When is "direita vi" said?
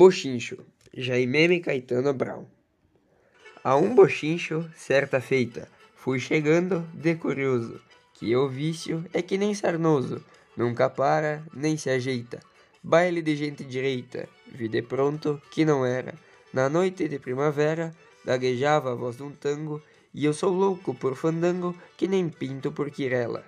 13.64-14.68